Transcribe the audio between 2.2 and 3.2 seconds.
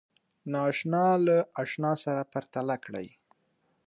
پرتله کړئ